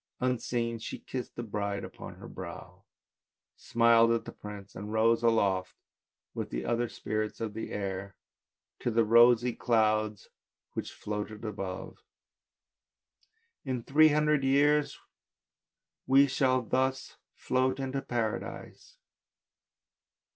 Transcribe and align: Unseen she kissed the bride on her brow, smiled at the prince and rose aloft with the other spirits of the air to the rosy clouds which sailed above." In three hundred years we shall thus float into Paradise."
Unseen 0.19 0.79
she 0.79 0.97
kissed 0.97 1.35
the 1.35 1.43
bride 1.43 1.85
on 1.99 2.15
her 2.15 2.27
brow, 2.27 2.81
smiled 3.55 4.09
at 4.11 4.25
the 4.25 4.31
prince 4.31 4.73
and 4.75 4.91
rose 4.91 5.21
aloft 5.21 5.75
with 6.33 6.49
the 6.49 6.65
other 6.65 6.89
spirits 6.89 7.39
of 7.39 7.53
the 7.53 7.69
air 7.71 8.15
to 8.79 8.89
the 8.89 9.05
rosy 9.05 9.53
clouds 9.53 10.29
which 10.73 10.91
sailed 10.97 11.45
above." 11.45 11.99
In 13.63 13.83
three 13.83 14.09
hundred 14.09 14.43
years 14.43 14.97
we 16.07 16.25
shall 16.25 16.63
thus 16.63 17.17
float 17.35 17.79
into 17.79 18.01
Paradise." 18.01 18.97